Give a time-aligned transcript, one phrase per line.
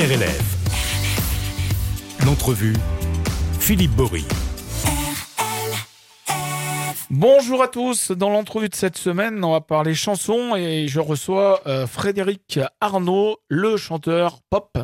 [0.00, 0.56] RLF.
[2.24, 2.74] L'entrevue,
[3.58, 4.24] Philippe Bory.
[7.10, 11.60] Bonjour à tous, dans l'entrevue de cette semaine, on va parler chansons et je reçois
[11.66, 14.78] euh, Frédéric Arnaud, le chanteur pop,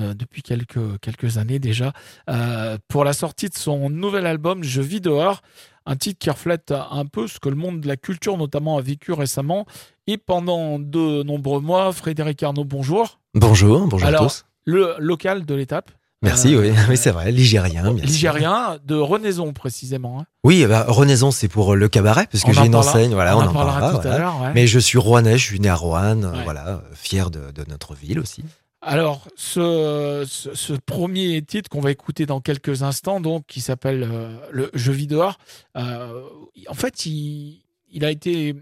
[0.00, 1.92] euh, depuis quelques, quelques années déjà,
[2.28, 5.40] euh, pour la sortie de son nouvel album Je vis dehors,
[5.84, 8.82] un titre qui reflète un peu ce que le monde de la culture notamment a
[8.82, 9.66] vécu récemment.
[10.06, 13.18] Et pendant de nombreux mois, Frédéric Arnaud, bonjour.
[13.34, 14.44] Bonjour, bonjour Alors, à tous.
[14.70, 15.90] Le local de l'étape.
[16.22, 17.82] Merci, euh, oui, oui c'est vrai, ligérien.
[17.92, 18.06] bien sûr.
[18.06, 20.20] Ligérien, de Renaison précisément.
[20.20, 20.26] hein.
[20.44, 23.40] Oui, bah, Renaison, c'est pour le cabaret, parce que j'ai une parlera- enseigne, voilà, on
[23.40, 24.40] on, en parlera tout à l'heure.
[24.42, 24.52] ouais.
[24.54, 26.44] Mais je suis rouennais, je suis né à Roanne, Ouais.
[26.44, 28.44] voilà, fier de, de notre ville aussi.
[28.82, 34.06] Alors, ce, ce, ce premier titre qu'on va écouter dans quelques instants, donc, qui s'appelle
[34.10, 35.38] euh, le Je vis dehors,
[35.76, 36.22] euh,
[36.68, 38.54] en fait, il, il a été,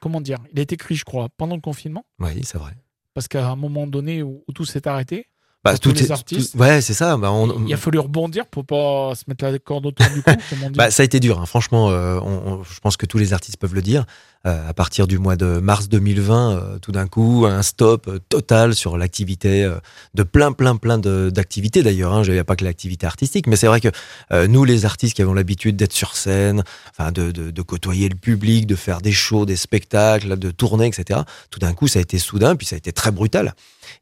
[0.00, 2.72] comment dire, il a été écrit, je crois, pendant le confinement, Oui, c'est vrai.
[3.14, 5.28] parce qu'à un moment donné où, où tout s'est arrêté,
[5.72, 6.52] Bah, tous les est- artistes.
[6.52, 7.16] tout- ouais, c'est ça.
[7.16, 10.30] Bah, on, il a fallu rebondir pour pas se mettre la corde autour du cou.
[10.74, 11.46] Bah, ça a été dur, hein.
[11.46, 11.90] franchement.
[11.90, 14.04] euh, on- on- je pense que tous les artistes peuvent le dire.
[14.46, 18.20] Euh, à partir du mois de mars 2020, euh, tout d'un coup, un stop euh,
[18.28, 19.74] total sur l'activité euh,
[20.14, 22.12] de plein, plein, plein d'activités d'ailleurs.
[22.12, 22.22] Hein.
[22.24, 23.88] Il n'y a pas que l'activité artistique, mais c'est vrai que
[24.32, 26.62] euh, nous, les artistes qui avons l'habitude d'être sur scène,
[26.96, 30.86] enfin, de, de, de côtoyer le public, de faire des shows, des spectacles, de tourner,
[30.86, 31.20] etc.
[31.50, 33.52] Tout d'un coup, ça a été soudain, puis ça a été très brutal.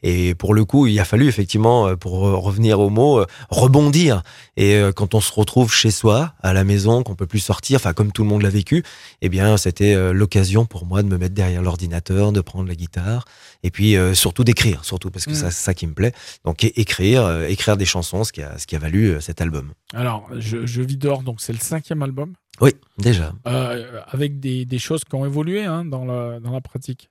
[0.02, 4.22] Et pour le coup, il a fallu effectivement, euh, pour revenir au mot, euh, rebondir.
[4.56, 7.76] Et euh, quand on se retrouve chez soi, à la maison, qu'on peut plus sortir,
[7.76, 8.82] enfin comme tout le monde l'a vécu,
[9.22, 13.24] eh bien c'était l'occasion pour moi de me mettre derrière l'ordinateur, de prendre la guitare,
[13.62, 15.34] et puis euh, surtout d'écrire, surtout parce que Mm.
[15.34, 16.12] ça, c'est ça qui me plaît.
[16.44, 19.72] Donc écrire, euh, écrire des chansons, ce qui a, ce qui a valu cet album.
[19.94, 23.32] Alors, je, je vis dehors, donc c'est le cinquième album, Oui, déjà.
[23.46, 27.08] euh, avec des, des choses qui ont évolué hein, dans, la, dans la pratique.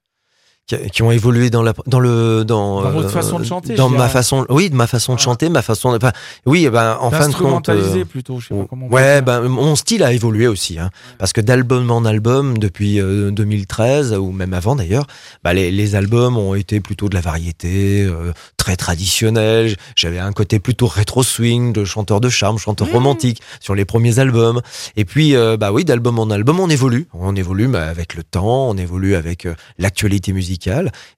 [0.66, 3.76] Qui, qui ont évolué dans la dans le dans, Dans votre euh, façon de chanter,
[3.76, 6.14] dans ma façon oui de ma façon de chanter ma façon de enfin,
[6.46, 9.42] oui ben en fin de compte euh, plutôt, je sais pas comment on Ouais, ben
[9.42, 14.32] mon style a évolué aussi, hein, parce que d'album en album depuis euh, 2013 ou
[14.32, 15.06] même avant d'ailleurs,
[15.44, 19.76] bah, les, les albums ont été plutôt de la variété, euh, très traditionnelle.
[19.98, 22.92] J'avais un côté plutôt rétro swing, de chanteur de charme, chanteur Mmh.
[22.94, 24.62] romantique sur les premiers albums.
[24.96, 28.24] Et puis, euh, bah oui, d'album en album, on évolue, on évolue bah, avec le
[28.24, 30.53] temps, on évolue avec euh, l'actualité musicale,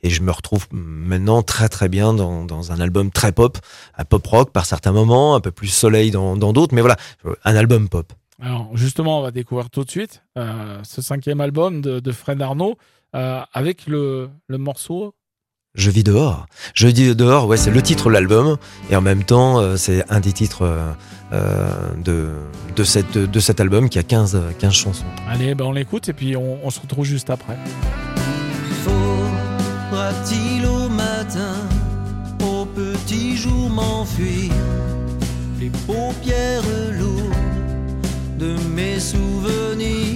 [0.03, 3.57] et je me retrouve maintenant très très bien dans, dans un album très pop,
[3.97, 6.97] un pop rock par certains moments, un peu plus soleil dans dans d'autres, mais voilà,
[7.43, 8.11] un album pop.
[8.41, 12.41] Alors justement, on va découvrir tout de suite euh, ce cinquième album de, de Fred
[12.41, 12.77] Arnaud
[13.15, 15.13] euh, avec le, le morceau.
[15.75, 16.47] Je vis dehors.
[16.73, 18.57] Je vis dehors, ouais, c'est le titre de l'album,
[18.89, 20.93] et en même temps, euh, c'est un des titres
[21.33, 22.29] euh, de,
[22.75, 25.05] de, cette, de, cet album qui a 15, euh, 15 chansons.
[25.27, 27.57] Allez, ben on l'écoute et puis on, on se retrouve juste après.
[30.05, 31.55] Faudra-t-il au matin,
[32.43, 34.51] au petit jour m'enfuir,
[35.59, 36.61] les paupières
[36.91, 37.33] lourdes
[38.37, 40.14] de mes souvenirs,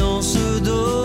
[0.00, 0.99] silence d'or.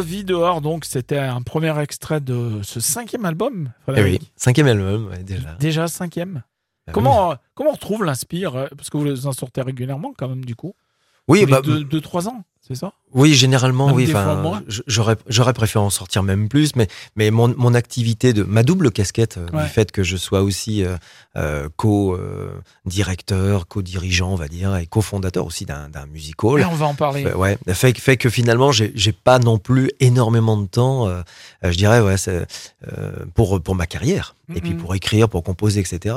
[0.00, 3.72] Vis dehors, donc c'était un premier extrait de ce cinquième album.
[3.94, 5.54] Eh oui, cinquième album, ouais, déjà.
[5.54, 6.42] Déjà cinquième.
[6.86, 10.28] Ah Comment, euh, comment on retrouve l'Inspire euh, Parce que vous en sortez régulièrement quand
[10.28, 10.74] même du coup?
[11.28, 12.92] Oui, bah, deux, deux, trois ans, c'est ça?
[13.14, 14.06] Oui, généralement, Même oui.
[14.08, 18.62] Enfin, j'aurais, j'aurais préféré en sortir même plus, mais, mais mon, mon activité de ma
[18.62, 19.62] double casquette, euh, Ouais.
[19.62, 20.96] du fait que je sois aussi euh,
[21.36, 21.68] euh,
[22.84, 26.60] co-directeur, co-dirigeant, on va dire, et co-fondateur aussi d'un, d'un music hall.
[26.60, 27.22] Et on va en parler.
[27.24, 31.22] Fait, ouais, fait, fait que finalement, j'ai, j'ai pas non plus énormément de temps, euh,
[31.64, 32.46] euh, je dirais, ouais, c'est,
[32.92, 34.34] euh, pour, pour ma carrière.
[34.54, 36.14] Et puis pour écrire, pour composer, etc.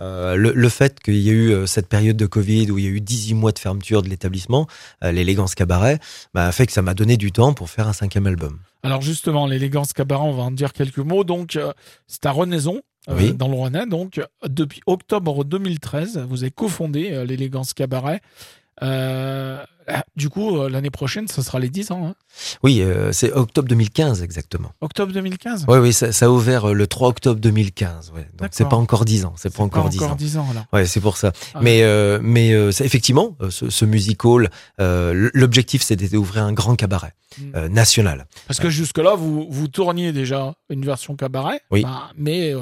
[0.00, 2.86] Euh, le, le fait qu'il y ait eu cette période de Covid où il y
[2.86, 4.68] a eu 18 mois de fermeture de l'établissement,
[5.02, 5.98] l'élégance cabaret,
[6.32, 8.58] bah, fait que ça m'a donné du temps pour faire un cinquième album.
[8.82, 11.22] Alors justement, l'élégance cabaret, on va en dire quelques mots.
[11.22, 11.72] Donc, euh,
[12.08, 13.32] c'est à Renaison, euh, Oui.
[13.34, 13.86] dans le Rouennais.
[13.86, 18.20] Donc, depuis octobre 2013, vous avez cofondé euh, l'élégance cabaret.
[19.88, 22.06] Ah, du coup, euh, l'année prochaine, ce sera les 10 ans.
[22.08, 22.14] hein.
[22.62, 24.72] Oui, euh, c'est octobre 2015 exactement.
[24.80, 28.12] Octobre 2015 Oui, oui, ça, ça a ouvert euh, le 3 octobre 2015.
[28.14, 28.26] Ouais.
[28.38, 30.14] Donc c'est pas encore 10 ans, c'est pas encore 10 ans.
[30.14, 30.64] 10 ans, alors.
[30.72, 31.32] Ouais, c'est pour ça.
[31.54, 31.58] Ah.
[31.62, 34.48] Mais euh, mais euh, effectivement ce, ce music hall,
[34.78, 37.68] l'objectif c'était d'ouvrir un grand cabaret Mm.
[37.68, 38.26] national.
[38.46, 41.82] Parce que jusque-là, vous, vous tourniez déjà une version cabaret, Oui.
[41.82, 42.52] bah, mais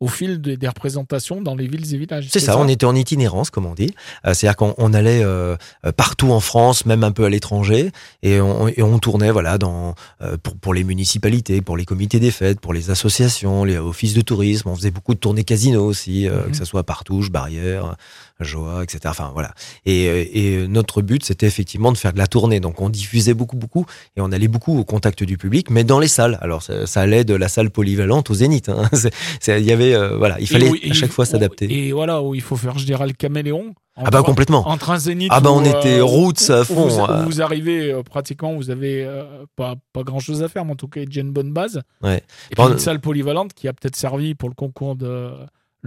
[0.00, 2.26] au fil des, des représentations dans les villes et villages.
[2.30, 3.94] C'est ça, on était en itinérance, comme on dit.
[4.26, 5.56] Euh, C'est-à-dire qu'on on allait euh,
[5.96, 7.90] partout en France, même un peu à l'étranger,
[8.22, 12.20] et on, et on tournait voilà dans euh, pour, pour les municipalités, pour les comités
[12.20, 14.68] des fêtes, pour les associations, les offices de tourisme.
[14.68, 16.50] On faisait beaucoup de tournées casino aussi, euh, Mhm.
[16.50, 17.96] que ce soit à Partouche, Barrière,
[18.40, 19.00] Joie, etc.
[19.06, 19.52] Enfin voilà.
[19.86, 22.60] Et, euh, et notre but, c'était effectivement de faire de la tournée.
[22.60, 23.86] Donc on diffusait beaucoup, beaucoup,
[24.16, 26.38] et on allait beaucoup au contact du public, mais dans les salles.
[26.42, 28.68] Alors ça, ça allait de la salle polyvalente au Zénith.
[28.68, 28.88] hein.
[29.48, 31.72] Il y avait euh, voilà, il fallait où- à chaque où- fois s'adapter.
[31.88, 33.74] Et voilà, où il faut faire, je dirais, le caméléon.
[33.98, 34.68] Ah bah complètement.
[34.68, 35.30] Entre un zénith.
[35.32, 36.86] Ah bah, on où, était roots à fond,
[37.24, 37.42] Vous, euh.
[37.42, 39.24] arrivez euh, pratiquement, vous avez euh,
[39.56, 41.54] pas, pas grand chose à faire, mais en tout cas, il y a une bonne
[41.54, 41.80] base.
[42.02, 42.18] Ouais.
[42.18, 45.30] Et puis Bon, une salle polyvalente qui a peut-être servi pour le concours de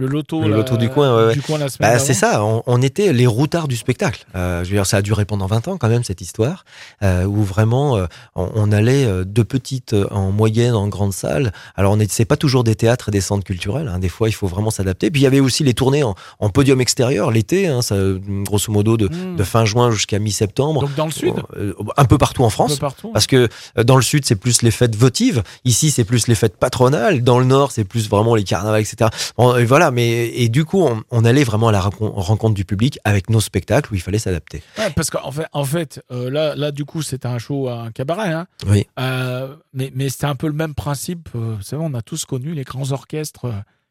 [0.00, 1.32] le loto, Le la- loto du coin, ouais, ouais.
[1.34, 4.24] du coin la semaine Bah, c'est ça, on, on était les routards du spectacle.
[4.34, 6.64] Euh, je veux dire, ça a duré pendant 20 ans quand même cette histoire,
[7.02, 11.12] euh, où vraiment euh, on, on allait euh, de petites euh, en moyenne en grande
[11.12, 11.52] salle.
[11.76, 13.88] Alors on est- c'est pas toujours des théâtres et des centres culturels.
[13.88, 13.98] hein.
[13.98, 15.10] Des fois, il faut vraiment s'adapter.
[15.10, 17.96] Puis il y avait aussi les tournées en, en podium extérieur l'été, hein, ça,
[18.44, 19.36] grosso modo de, Hmm.
[19.36, 22.50] de fin juin jusqu'à mi-septembre, Donc dans le sud, Euh, un peu partout en un
[22.50, 22.74] France.
[22.74, 23.10] peu partout.
[23.12, 25.42] Parce que dans le sud, c'est plus les fêtes votives.
[25.64, 27.22] Ici, c'est plus les fêtes patronales.
[27.22, 29.10] Dans le nord, c'est plus vraiment les carnavals, etc.
[29.36, 29.89] Bon, et voilà.
[29.90, 33.40] Mais et du coup, on, on allait vraiment à la rencontre du public avec nos
[33.40, 34.62] spectacles où il fallait s'adapter.
[34.78, 37.82] Ouais, parce qu'en fait, en fait euh, là, là, du coup, c'était un show à
[37.82, 38.32] un cabaret.
[38.32, 38.46] Hein.
[38.66, 38.86] Oui.
[38.98, 41.28] Euh, mais mais c'était un peu le même principe.
[41.34, 43.46] euh, vous savez, on a tous connu les grands orchestres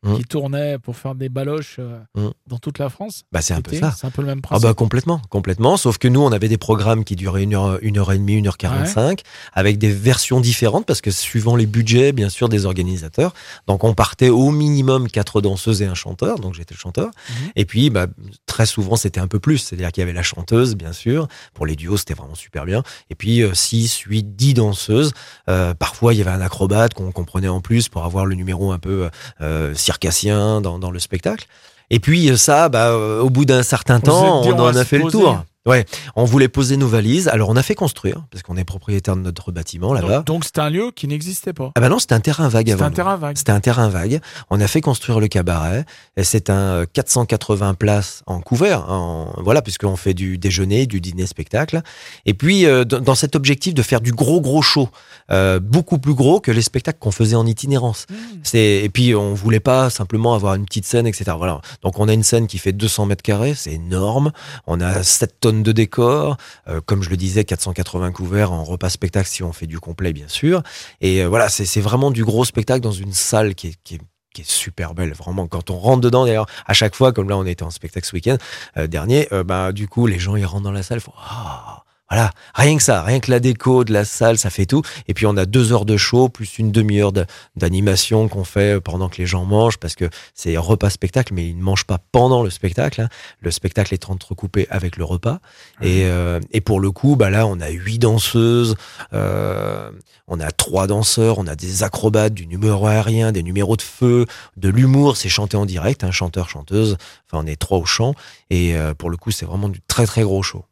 [0.06, 0.18] euh, Mm.
[0.18, 2.30] qui tournaient pour faire des baloches euh, Mm.
[2.48, 3.24] dans toute la France.
[3.32, 3.94] Bah, c'est un peu ça.
[3.98, 4.68] C'est un peu le même Ah principe.
[4.68, 5.76] bah complètement, complètement.
[5.78, 8.34] Sauf que nous, on avait des programmes qui duraient une heure, une heure et demie,
[8.36, 9.22] une heure quarante-cinq,
[9.54, 13.34] avec des versions différentes parce que suivant les budgets, bien sûr, des organisateurs.
[13.68, 16.40] Donc on partait au minimum quatre danseuses et un chanteur.
[16.40, 17.08] Donc j'étais le chanteur.
[17.08, 17.52] Mhm.
[17.56, 18.08] Et puis, bah,
[18.46, 19.58] très souvent, c'était un peu plus.
[19.58, 21.28] C'est-à-dire qu'il y avait la chanteuse, bien sûr.
[21.54, 22.84] Pour les duos, c'était vraiment super bien.
[23.10, 25.12] Et puis euh, six, huit, dix danseuses.
[25.50, 28.72] Euh, parfois, il y avait un acrobate qu'on comprenait en plus pour avoir le numéro
[28.72, 29.10] un peu
[29.42, 31.46] euh, circassien dans, dans le spectacle.
[31.90, 35.00] Et puis euh, ça, bah, euh, au bout d'un certain temps, on en a fait
[35.00, 35.18] le poser.
[35.64, 35.76] Tour.
[36.16, 37.28] On voulait poser nos valises.
[37.28, 40.24] Alors on a fait construire parce qu'on est propriétaire de notre bâtiment là-bas.
[40.26, 41.72] Donc c'était un lieu qui n'existait pas.
[41.76, 42.86] Ah bah non, c'était un terrain vague C'était avant.
[42.86, 42.96] un nous.
[42.96, 43.38] terrain vague.
[43.38, 44.22] C'était un terrain vague.
[44.50, 45.86] On a fait construire le cabaret.
[46.18, 48.90] Et c'est un euh, 480 places en couvert.
[48.90, 51.82] En, voilà, puisqu'on fait du déjeuner, du dîner, spectacle.
[52.26, 54.88] Et puis, euh, dans dans cet objectif de faire du gros, gros show,
[55.32, 58.06] euh, beaucoup plus gros que les spectacles qu'on faisait en itinérance.
[58.10, 58.16] Mmh.
[58.44, 61.32] C'est et puis on voulait pas simplement avoir une petite scène, etc.
[61.38, 61.60] Voilà.
[61.82, 64.32] Donc on a une scène qui fait 200 mètres carrés, c'est énorme.
[64.68, 66.38] On a 7 tonnes de décors,
[66.68, 70.14] euh, comme je le disais, 480 couverts en repas spectacle si on fait du complet,
[70.14, 70.64] bien sûr.
[71.02, 73.96] Et euh, voilà, c'est vraiment du gros spectacle dans une salle qui est, qui
[74.42, 75.48] est super belle, vraiment.
[75.48, 78.16] Quand on rentre dedans, d'ailleurs, à chaque fois, comme là, on était en spectacle ce
[78.16, 78.38] week-end
[78.78, 81.84] euh, dernier, euh, bah, du coup, les gens, ils rentrent dans la salle, font, Ah
[82.10, 84.82] voilà, rien que ça, rien que la déco de la salle, ça fait tout.
[85.08, 87.26] Et puis on a deux heures de show plus une demi-heure de-
[87.56, 91.58] d'animation qu'on fait pendant que les gens mangent parce que c'est repas spectacle, mais ils
[91.58, 93.02] ne mangent pas pendant le spectacle.
[93.02, 93.10] hein.
[93.42, 95.40] Le spectacle est entrecoupé avec le repas.
[95.82, 98.76] Et, euh, et pour le coup, bah là, on a huit danseuses,
[99.14, 99.92] euh,
[100.28, 104.26] on a trois danseurs, on a des acrobates, du numéro aérien, des numéros de feu,
[104.58, 105.18] de l'humour.
[105.18, 106.98] C'est chanté en direct, un chanteur, chanteuse.
[107.32, 108.14] Enfin, on est trois au chant.
[108.50, 110.66] Et euh, pour le coup, c'est vraiment du très très gros show.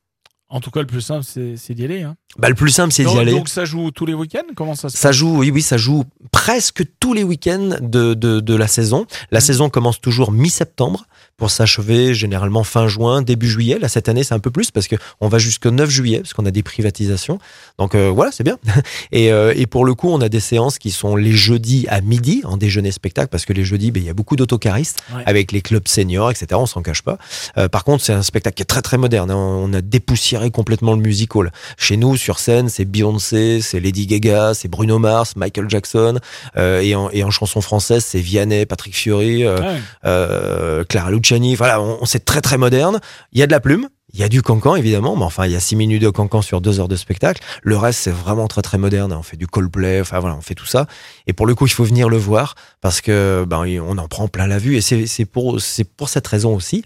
[0.49, 2.03] En tout cas, le plus simple, c'est d'y aller.
[2.03, 2.15] Hein.
[2.37, 3.31] Bah, le plus simple, c'est d'y aller.
[3.33, 4.43] donc ça joue tous les week-ends?
[4.55, 8.39] Comment ça se Ça joue, oui, oui, ça joue presque tous les week-ends de, de,
[8.39, 9.05] de la saison.
[9.31, 9.45] La Mhm.
[9.45, 13.77] saison commence toujours mi-septembre pour s'achever généralement fin juin, début juillet.
[13.77, 16.33] Là, cette année, c'est un peu plus parce que on va jusqu'au 9 juillet parce
[16.33, 17.39] qu'on a des privatisations.
[17.77, 18.57] Donc euh, voilà, c'est bien.
[19.11, 21.99] Et, euh, et pour le coup, on a des séances qui sont les jeudis à
[22.01, 25.23] midi en déjeuner spectacle parce que les jeudis, ben, il y a beaucoup d'autocaristes Ouais.
[25.25, 26.47] avec les clubs seniors, etc.
[26.53, 27.17] On s'en cache pas.
[27.57, 29.29] Euh, par contre, c'est un spectacle qui est très très moderne.
[29.31, 29.35] hein.
[29.35, 31.51] On a dépoussiéré complètement le musical.
[31.77, 36.19] Chez nous, sur scène, c'est Beyoncé, c'est Lady Gaga, c'est Bruno Mars, Michael Jackson,
[36.55, 39.79] euh, et, en, et en chanson française, c'est Vianney, Patrick Fiori, euh, Ouais.
[40.05, 41.55] euh, Clara Luciani.
[41.55, 42.99] Voilà, on, on- c'est très très moderne.
[43.33, 43.87] Il y a de la plume.
[44.13, 46.41] Il y a du cancan évidemment, mais enfin il y a six minutes de cancan
[46.41, 47.41] sur deux heures de spectacle.
[47.61, 49.11] Le reste c'est vraiment très très moderne.
[49.11, 50.87] On fait du Coldplay, enfin voilà, on fait tout ça.
[51.27, 54.29] Et pour le coup il faut venir le voir parce que ben on en prend
[54.29, 54.77] plein la vue.
[54.77, 56.85] Et c'est pour c'est pour cette raison aussi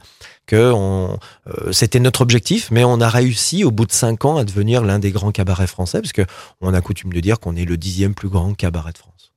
[0.52, 1.18] que on,
[1.48, 4.84] euh, c'était notre objectif, mais on a réussi au bout de cinq ans à devenir
[4.84, 6.24] l'un des grands cabarets français parce que
[6.60, 9.32] on a coutume de dire qu'on est le dixième plus grand cabaret de France.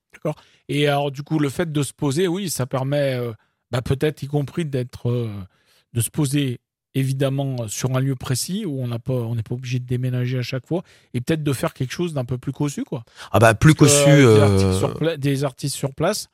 [0.67, 3.31] Et alors, du coup, le fait de se poser, oui, ça permet euh,
[3.71, 5.29] bah, peut-être y compris d'être, euh,
[5.93, 6.59] de se poser
[6.95, 10.39] évidemment sur un lieu précis où on n'a pas, on n'est pas obligé de déménager
[10.39, 10.81] à chaque fois
[11.13, 13.03] et peut-être de faire quelque chose d'un peu plus cossu, quoi.
[13.31, 14.05] Ah bah plus Parce cossu.
[14.05, 16.27] que, euh, des, artistes sur pla- des artistes sur place,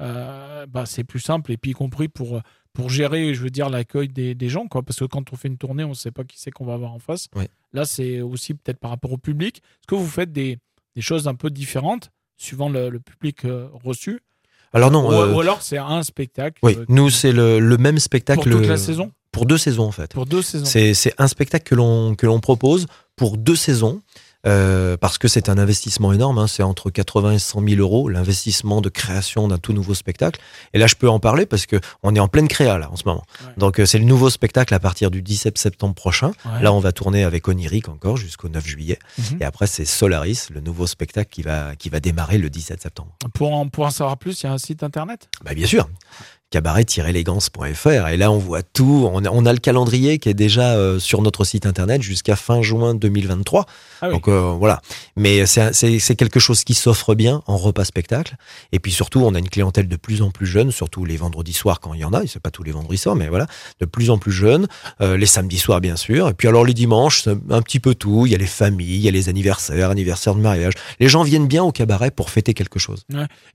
[0.00, 2.40] euh, bah, c'est plus simple et puis y compris pour
[2.72, 4.82] pour gérer, je veux dire, l'accueil des, des gens, quoi.
[4.82, 6.74] Parce que quand on fait une tournée, on ne sait pas qui c'est qu'on va
[6.74, 7.28] avoir en face.
[7.72, 9.58] Là, c'est aussi peut-être par rapport au public.
[9.58, 10.58] Est-ce que vous faites des,
[10.96, 14.20] des choses un peu différentes suivant le, le public euh, reçu?
[14.72, 15.08] Alors non.
[15.08, 18.48] ou, euh, ou alors c'est un spectacle oui, euh, nous c'est le, le même spectacle
[18.50, 19.10] pour toute la saison?
[19.32, 20.12] pour deux saisons en fait.
[20.12, 24.02] Pour deux saisons C'est c'est un spectacle que l'on que l'on propose pour deux saisons.
[24.46, 28.08] Euh, parce que c'est un investissement énorme, hein, c'est entre 80 et 100 000 euros
[28.08, 30.40] l'investissement de création d'un tout nouveau spectacle.
[30.74, 32.96] Et là, je peux en parler parce que on est en pleine créa là en
[32.96, 33.24] ce moment.
[33.44, 33.52] Ouais.
[33.56, 36.32] Donc euh, c'est le nouveau spectacle à partir du 17 septembre prochain.
[36.44, 36.62] Ouais.
[36.62, 38.98] Là, on va tourner avec Oniric encore jusqu'au 9 juillet.
[39.18, 39.38] Mhm.
[39.40, 43.16] Et après, c'est Solaris, le nouveau spectacle qui va qui va démarrer le 17 septembre.
[43.34, 45.28] pour, en, pour en savoir plus, il y a un site internet?
[45.44, 45.88] Bah bien sûr
[46.50, 49.08] cabaret-élégance.fr et là on voit tout.
[49.12, 52.36] On a, on a le calendrier qui est déjà euh, sur notre site internet jusqu'à
[52.36, 53.66] fin juin 2023
[54.00, 54.14] Ah oui.
[54.14, 54.80] donc euh, voilà.
[55.16, 58.36] Mais c'est quelque chose qui s'offre bien en repas spectacle.
[58.72, 61.52] Et puis surtout on a une clientèle de plus en plus jeune surtout les vendredis
[61.52, 62.26] soirs quand il y en a.
[62.26, 63.46] C'est pas tous les vendredis soirs mais voilà.
[63.80, 64.66] De plus en plus jeunes
[65.00, 66.28] euh, les samedis soirs bien sûr.
[66.28, 68.26] Et puis alors les dimanches un petit peu tout.
[68.26, 70.74] Il y a les familles il y a les anniversaires anniversaires de mariage.
[71.00, 73.04] Les gens viennent bien au cabaret pour fêter quelque chose.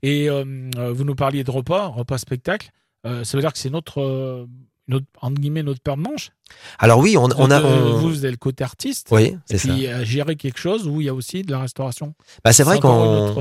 [0.02, 0.44] Et euh,
[0.76, 2.70] euh, vous nous parliez de repas, repas spectacle.
[3.06, 4.46] Euh, ça veut dire que c'est notre, euh,
[4.88, 6.30] notre, entre guillemets, notre paire de manches.
[6.78, 9.08] alors oui on, on a on- Vous, vous avez le côté artiste.
[9.10, 11.60] oui c'est ça puis euh, gérer quelque chose où il y a aussi de la
[11.60, 12.14] restauration.
[12.44, 13.32] bah c'est vrai qu'on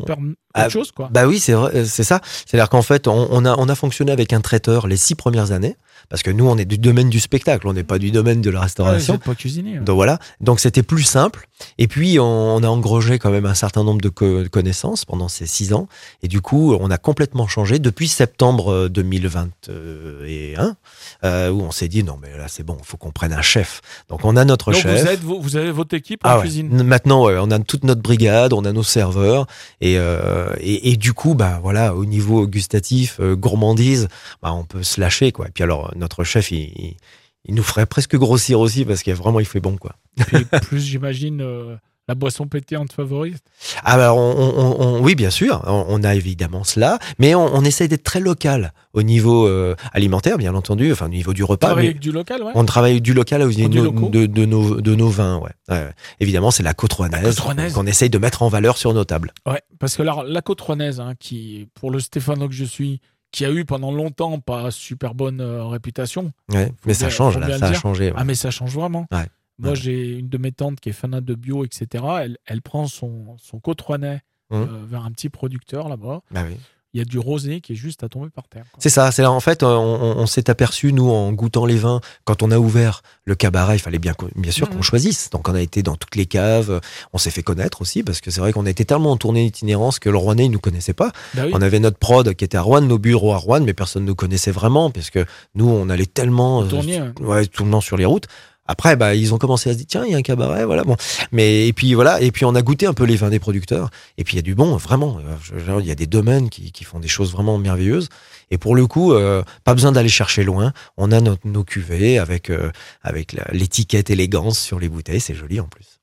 [0.54, 1.10] Ah, chose, quoi.
[1.12, 2.22] Bah oui, c'est vrai, c'est ça.
[2.24, 5.52] C'est-à-dire qu'en fait, on, on a on a fonctionné avec un traiteur les six premières
[5.52, 5.76] années
[6.14, 8.52] parce que nous, on est du domaine du spectacle, on n'est pas du domaine de
[8.52, 9.14] la Ah, restauration.
[9.16, 9.78] n'êtes pas cuisinier.
[9.78, 9.82] hein.
[9.82, 10.20] Donc voilà.
[10.42, 11.48] Donc c'était plus simple.
[11.80, 12.24] Et puis on,
[12.58, 15.88] on a engrangé quand même un certain nombre de co- connaissances pendant ces six ans.
[16.22, 20.76] Et du coup, on a complètement changé depuis septembre euh, 2021,
[21.24, 23.42] euh, où on s'est dit non mais là c'est bon, il faut qu'on prenne un
[23.42, 23.82] chef.
[24.10, 25.02] Donc on a notre Donc chef.
[25.02, 26.84] vous, êtes, vous, vous avez votre équipe en Ah cuisine.
[26.84, 29.48] Maintenant, ouais, on a toute notre brigade, on a nos serveurs,
[29.82, 34.08] et, euh, et, et du coup, bah voilà, au niveau gustatif, euh, gourmandise,
[34.42, 35.48] bah on peut se lâcher quoi.
[35.48, 36.98] Et puis alors, notre chef, il, il,
[37.46, 39.96] il nous ferait presque grossir aussi parce qu'il vraiment il fait bon quoi.
[40.28, 41.76] Puis plus, j'imagine, euh,
[42.10, 43.38] la boisson pétillante favorite
[43.84, 47.46] Ah bah, on, on- on- oui, bien sûr, on, on a évidemment cela, mais on,
[47.56, 51.46] on essaye d'être très local au niveau euh, alimentaire, bien entendu, enfin au niveau du
[51.46, 51.68] repas.
[51.68, 52.52] Travailler mais avec du local, ouais.
[52.56, 54.10] on travaille du local au niveau de, locaux.
[54.10, 55.90] de, de nos, de nos vins, ouais.
[56.20, 57.74] Évidemment, c'est la côte rouennaise côte rouennaise.
[57.74, 59.32] qu'on essaye de mettre en valeur sur nos tables.
[59.48, 63.00] Ouais, parce que la, la côte rouennaise, hein, qui, pour le Stéphano que je suis,
[63.34, 66.72] qui a eu pendant longtemps pas super bonne euh, réputation, Ouais.
[66.86, 68.06] Mais ça change, là, ça a changé.
[68.12, 68.14] ouais.
[68.16, 69.08] ah mais ça change vraiment.
[69.12, 69.26] Ouais.
[69.60, 72.04] Moi, j'ai une de mes tantes qui est fanate de bio, etc.
[72.22, 73.60] Elle, elle prend son, son
[74.50, 74.62] Mhm.
[74.62, 76.22] euh, vers un petit producteur là-bas.
[76.32, 76.58] Bah oui.
[76.94, 78.66] Il y a du rosé qui est juste à tomber par terre.
[78.78, 81.76] C'est ça, c'est là en fait, on, on- on s'est aperçu nous en goûtant les
[81.78, 84.76] vins quand on a ouvert le cabaret, il fallait bien bien sûr Mhm.
[84.76, 85.30] qu'on choisisse.
[85.32, 86.82] Donc on a été dans toutes les caves,
[87.12, 89.46] on s'est fait connaître aussi parce que c'est vrai qu'on a été tellement en tournée
[89.46, 91.12] itinérance que le Rouennais il nous connaissait pas.
[91.34, 91.52] Bah oui.
[91.56, 94.08] On avait notre prod qui était à Rouen, nos bureaux à Rouen, mais personne ne
[94.10, 97.98] nous connaissait vraiment parce que nous on allait tellement euh, ouais, tout le monde sur
[97.98, 98.28] les routes.
[98.66, 100.84] Après, bah, ils ont commencé à se dire, tiens, il y a un cabaret, voilà,
[100.84, 100.96] bon.
[101.32, 103.90] Mais, et puis, voilà, et puis on a goûté un peu les vins des producteurs.
[104.18, 105.20] Et puis, il y a du bon, vraiment.
[105.80, 108.08] Il y a des domaines qui, qui font des choses vraiment merveilleuses.
[108.52, 110.72] Et pour le coup, euh, pas besoin d'aller chercher loin.
[110.96, 115.20] On a notre- nos cuvées avec, euh, avec l'étiquette élégance sur les bouteilles.
[115.20, 116.00] C'est joli en plus.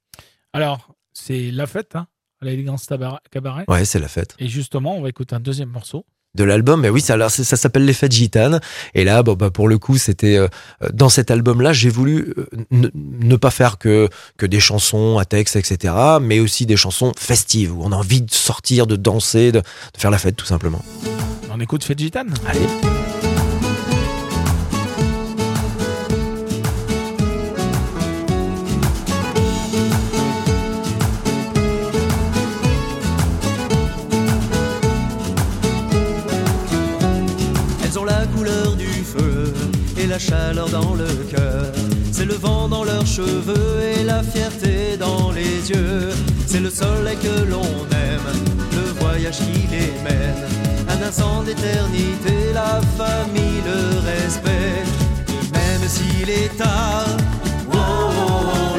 [0.53, 2.09] Alors, c'est la fête, hein,
[2.43, 2.87] l'élégance
[3.31, 3.65] cabaret.
[3.69, 4.35] Ouais, c'est la fête.
[4.39, 6.05] Et justement, on va écouter un deuxième morceau.
[6.35, 6.81] De l'album.
[6.81, 8.61] Mais oui, ça, alors, ça, ça s'appelle Les Fêtes Gitanes.
[8.95, 10.49] Et là, bon, bah, pour le coup, c'était euh,
[10.93, 15.25] dans cet album-là, j'ai voulu euh, ne, ne pas faire que que des chansons à
[15.25, 19.53] texte, etc., mais aussi des chansons festives où on a envie de sortir, de danser,
[19.53, 20.85] de, de faire la fête, tout simplement.
[21.53, 22.33] On écoute Fête Gitane?
[22.47, 23.00] Allez.
[40.21, 41.73] Chaleur dans le cœur.
[42.13, 46.11] C'est le vent dans leurs cheveux et la fierté dans les yeux.
[46.47, 47.73] C'est le soleil que l'on
[48.07, 48.29] aime,
[48.73, 50.43] le voyage qui les mène.
[50.89, 54.85] Un instant d'éternité, la famille, le respect.
[55.53, 57.07] Même s'il est tard,
[57.73, 58.77] oh, oh,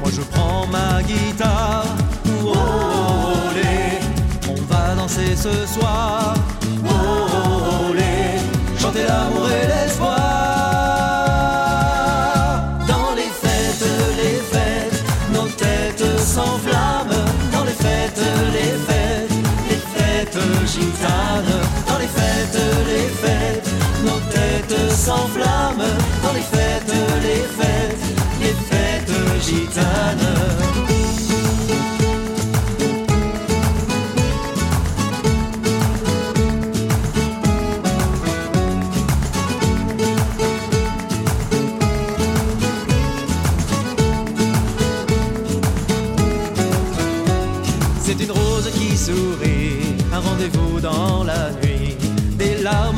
[0.00, 1.86] moi je prends ma guitare.
[2.42, 3.40] Oh, oh,
[4.48, 6.34] on va danser ce soir.
[6.86, 7.64] Oh, oh,
[9.02, 9.43] l'amour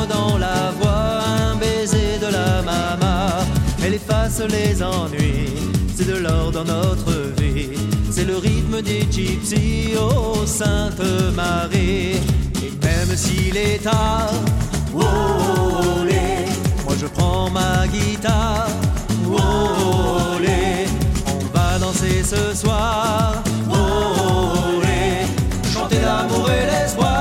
[0.05, 3.45] dans la voix, un baiser de la maman.
[3.85, 5.55] Elle efface les ennuis,
[5.97, 7.71] c'est de l'or dans notre vie.
[8.11, 11.01] C'est le rythme des gypsies, oh Sainte
[11.35, 12.21] Marie.
[12.65, 14.31] Et même s'il est tard,
[14.95, 16.05] oh, oh,
[16.85, 18.69] moi je prends ma guitare,
[19.31, 20.37] oh, oh,
[21.27, 24.83] on va danser ce soir, oh,
[25.73, 27.16] chanter l'amour et l'espoir.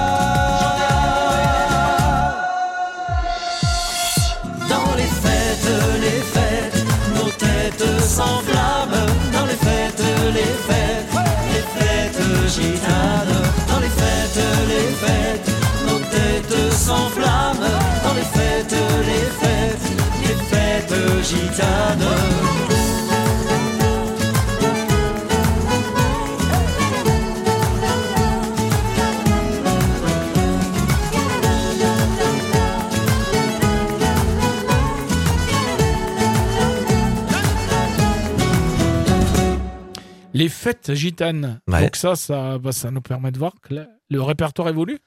[16.86, 17.80] Têtes s'enflamment.
[18.04, 22.45] Dans les fêtes, les fêtes, les fêtes gitanes.
[40.46, 41.60] Les fêtes gitanes.
[41.68, 41.82] Ouais.
[41.82, 45.00] Donc ça, ça, bah, ça nous permet de voir que le, le répertoire évolue.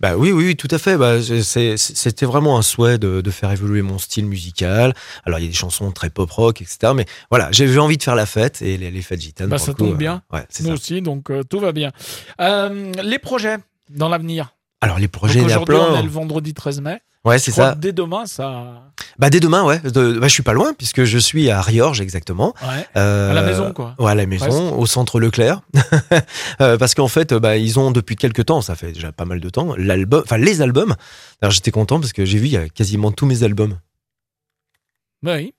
[0.00, 0.96] Bah oui, oui, oui, tout à fait.
[0.96, 4.94] Bah, c'était vraiment un souhait de, de faire évoluer mon style musical.
[5.24, 6.94] Alors il y a des chansons très pop rock, etc.
[6.96, 9.50] Mais voilà, j'ai envie de faire la fête et les, les fêtes gitanes.
[9.50, 10.22] Bah, ça coup, tombe euh, bien.
[10.32, 10.74] ouais, c'est Nous ça.
[10.74, 11.92] aussi, donc euh, tout va bien.
[12.40, 13.58] Euh, les projets
[13.90, 14.54] dans l'avenir.
[14.80, 17.00] Alors les Donc projets, il y a Aujourd'hui, on est le vendredi 13 mai.
[17.26, 17.74] Ouais, c'est ça.
[17.74, 18.82] dès demain, ça.
[19.18, 19.80] Bah dès demain, ouais.
[19.80, 22.54] De- bah, je suis pas loin puisque je suis à Riorges exactement.
[22.62, 22.86] Ouais.
[22.96, 23.94] Euh, À la maison, quoi.
[23.98, 24.78] Ouais, à la maison, Presque.
[24.78, 25.60] au centre Leclerc.
[26.62, 29.40] Euh, parce qu'en fait, bah, ils ont depuis quelques temps, ça fait déjà pas mal
[29.40, 30.94] de temps, l'album, enfin les albums.
[31.42, 33.76] Alors j'étais content parce que j'ai vu il y a quasiment tous mes albums.
[35.22, 35.52] Bah oui.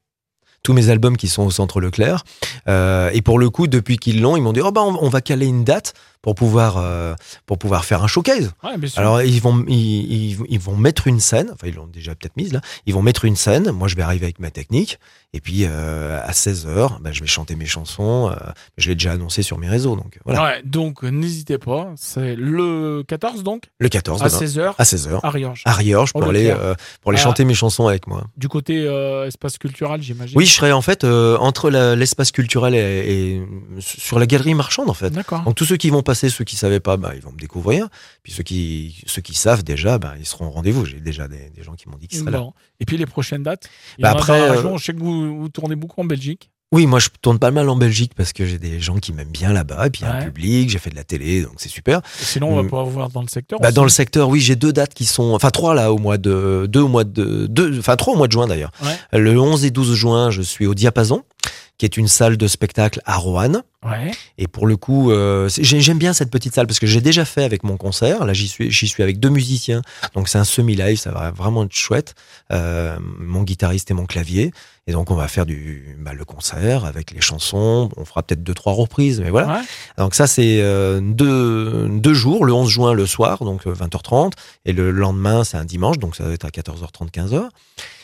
[0.63, 2.23] tous mes albums qui sont au centre Leclerc.
[2.67, 5.09] Euh, et pour le coup, depuis qu'ils l'ont, ils m'ont dit oh bah on, on
[5.09, 7.13] va caler une date pour pouvoir euh,
[7.45, 8.51] pour pouvoir faire un showcase.
[8.63, 8.99] Ouais, bien sûr.
[8.99, 12.35] Alors ils vont ils, ils- ils vont mettre une scène, enfin ils l'ont déjà peut-être
[12.37, 12.61] mise là.
[12.85, 13.71] Ils vont mettre une scène.
[13.71, 14.99] Moi je vais arriver avec ma technique
[15.33, 18.29] et puis euh, à 16 h je vais chanter mes chansons.
[18.31, 18.35] euh,
[18.77, 20.43] je l'ai déjà annoncé sur mes réseaux donc voilà.
[20.43, 21.91] Ouais, donc n'hésitez pas.
[21.95, 23.63] C'est le 14 donc?
[23.79, 25.61] Le 14 à demain, 16h à 16 h à Riorges.
[25.65, 26.59] à Riorges Au pour aller Leclerc.
[26.61, 27.23] euh, pour aller Ah.
[27.23, 28.23] chanter mes chansons avec moi.
[28.37, 28.83] Du côté
[29.25, 30.37] espace culturel, j'imagine.
[30.37, 32.77] Oui, je serai en fait entre l'espace culturel et,
[33.37, 33.41] et
[33.79, 35.09] sur la galerie marchande en fait.
[35.11, 35.41] D'accord.
[35.43, 37.87] Donc tous ceux qui vont passer, ceux qui savaient pas, bah, ils vont me découvrir.
[38.23, 40.85] Puis ceux qui ceux qui savent déjà, bah, ils seront au rendez-vous.
[40.85, 42.43] J'ai déjà des, des gens qui m'ont dit qu'ils seraient là.
[42.79, 43.69] Et puis les prochaines dates?
[43.97, 44.77] Il y Bah a après, dans la euh, région.
[44.77, 46.49] Je sais que vous, vous tournez beaucoup en Belgique.
[46.73, 49.31] Oui, moi je tourne pas mal en Belgique parce que j'ai des gens qui m'aiment
[49.31, 49.87] bien là-bas.
[49.87, 52.01] Et puis il y a un public, j'ai fait de la télé, donc c'est super.
[52.19, 52.65] Sinon, on va Mm.
[52.65, 53.57] pouvoir vous voir dans le secteur.
[53.61, 56.17] Bah, dans le secteur, oui, j'ai deux dates qui sont, enfin trois là au mois
[56.17, 58.71] de deux au mois de deux, enfin trois au mois de juin d'ailleurs.
[58.83, 59.17] Ouais.
[59.17, 61.23] Le 11 et 12 juin, je suis au Diapason,
[61.77, 63.63] qui est une salle de spectacle à Roanne.
[63.85, 64.11] Ouais.
[64.37, 67.43] Et pour le coup, euh, j'aime bien cette petite salle parce que j'ai déjà fait
[67.43, 68.25] avec mon concert.
[68.25, 69.81] Là, j'y suis, j'y suis avec deux musiciens,
[70.15, 72.15] donc c'est un semi-live, ça va vraiment être chouette.
[72.51, 74.51] Euh, mon guitariste et mon clavier,
[74.87, 77.89] et donc on va faire du bah, le concert avec les chansons.
[77.97, 79.47] On fera peut-être deux trois reprises, mais voilà.
[79.59, 79.65] Ouais.
[79.97, 84.31] Donc ça, c'est euh, deux, deux jours, le 11 juin le soir, donc euh, 20h30,
[84.65, 87.49] et le lendemain, c'est un dimanche, donc ça va être à 14h30, 15h.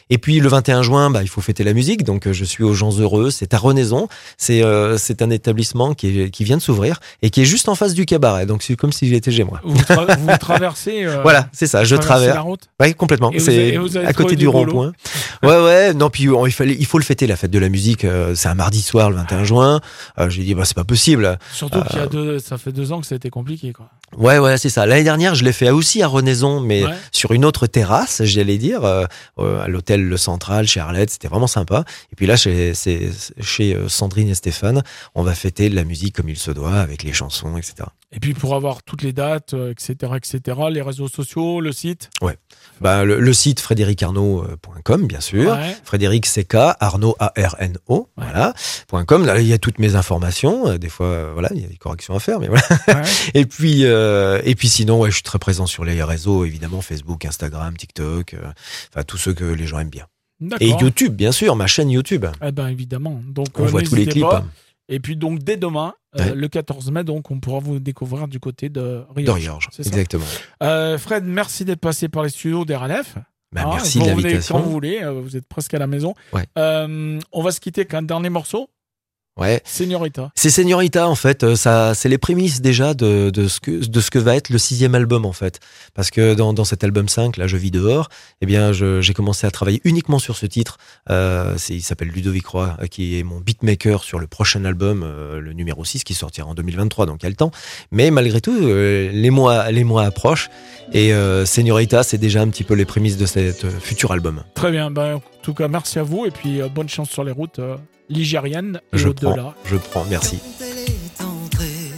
[0.09, 2.63] Et puis le 21 juin, bah, il faut fêter la musique, donc euh, je suis
[2.63, 6.57] aux gens heureux, c'est à Renaison, c'est euh, c'est un établissement qui, est, qui vient
[6.57, 9.31] de s'ouvrir et qui est juste en face du cabaret, donc c'est comme si j'étais
[9.31, 9.61] chez moi.
[9.63, 11.05] Vous, tra- vous traversez.
[11.05, 12.35] euh, Voilà, c'est ça, je traverse.
[12.35, 12.61] la route.
[12.81, 13.31] Oui, complètement.
[13.37, 14.93] C'est à côté du rond-point.
[15.41, 15.93] Ouais, ouais.
[15.93, 18.05] Non, puis on- il fallait, il faut le fêter la fête de la musique.
[18.05, 19.81] euh, c'est un mardi soir, le 21 juin.
[20.19, 21.37] Euh, J'ai dit, bah c'est pas possible.
[21.53, 23.71] Surtout qu'il y a deux, ça fait deux ans que ça a été compliqué.
[23.73, 23.87] Quoi.
[24.17, 24.85] Ouais, ouais, c'est ça.
[24.85, 26.91] L'année dernière, je l'ai fait aussi à Renaison, mais Ouais.
[27.11, 29.05] sur une autre terrasse, j'allais dire, euh,
[29.37, 31.11] à l'hôtel Le Central, chez Arlette.
[31.11, 31.85] C'était vraiment sympa.
[32.11, 34.83] Et puis là, chez, chez euh, Sandrine et Stéphane,
[35.15, 37.87] on va fêter de la musique comme il se doit, avec les chansons, etc.
[38.15, 42.09] Et puis pour avoir toutes les dates, euh, etc., etc., les réseaux sociaux, le site.
[42.79, 45.51] Bah, le, le site frédéricarnaud.com, bien sûr.
[45.51, 45.75] Ouais.
[45.83, 48.53] Frédéric CK, Arnaud A-R-N-O, voilà,
[48.87, 49.25] point .com.
[49.25, 50.67] Là, il y a toutes mes informations.
[50.67, 52.63] Euh, Des fois, euh, voilà, il y a des corrections à faire, mais voilà.
[52.87, 53.01] Ouais.
[53.33, 56.81] Et puis, euh, et puis sinon, ouais, je suis très présent sur les réseaux, évidemment,
[56.81, 58.37] Facebook, Instagram, TikTok, euh,
[58.93, 60.05] enfin, tous ceux que les gens aiment bien.
[60.59, 60.69] Et.
[60.69, 62.25] YouTube, bien sûr, ma chaîne YouTube.
[62.45, 63.21] Eh ben évidemment.
[63.27, 64.23] Donc On euh, voit tous les clips.
[64.23, 64.43] pas.
[64.89, 68.39] Et puis donc dès demain, euh, le 14 mai, donc on pourra vous découvrir du
[68.39, 69.31] côté de De
[69.71, 69.89] C'est ça.
[69.89, 70.25] exactement.
[70.61, 73.15] Euh, Fred, merci d'être passé par les studios d'RLF.
[73.51, 74.55] Bah, Hein, merci de l'invitation.
[74.55, 76.15] Quand vous voulez, euh, vous êtes presque à la maison.
[76.33, 76.45] Ouais.
[76.55, 78.69] On va se quitter avec un dernier morceau,
[79.35, 79.61] Ouais.
[79.65, 80.31] Señorita.
[80.35, 83.99] C'est Señorita en fait, euh, ça, c'est les prémices déjà de, de ce que de
[83.99, 85.59] ce que va être le sixième album en fait,
[85.95, 88.09] parce que dans, dans cet album 5, là, je vis dehors,
[88.41, 90.77] eh bien, j'ai commencé à travailler uniquement sur ce titre.
[91.09, 95.01] Euh, c'est, il s'appelle Ludovic Roy, euh, qui est mon beatmaker sur le prochain album,
[95.03, 97.51] euh, le numéro 6, qui sortira en 2023, donc il y a le temps.
[97.91, 100.49] Mais malgré tout, euh, les mois les mois approchent
[100.91, 104.43] et euh, Señorita, c'est déjà un petit peu les prémices de cet futur album.
[104.53, 104.91] Très bien.
[104.91, 107.59] Ben, en tout cas, merci à vous et puis bonne chance sur les routes
[108.09, 109.33] ligériennes et Je au-delà.
[109.35, 110.39] prends, je prends, merci.
[110.59, 111.91] Quand elle est entrée,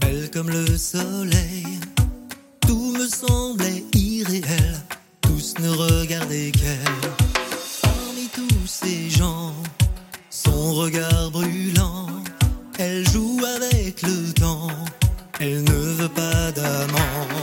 [0.00, 1.66] belle comme le soleil,
[2.60, 4.76] tout me semblait irréel,
[5.20, 7.10] tous ne regardaient qu'elle.
[7.82, 9.52] Parmi tous ces gens,
[10.30, 12.06] son regard brûlant,
[12.78, 14.68] elle joue avec le temps,
[15.40, 17.41] elle ne veut pas d'amant.